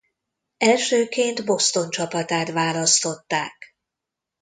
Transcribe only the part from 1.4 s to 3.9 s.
Boston csapatát választották.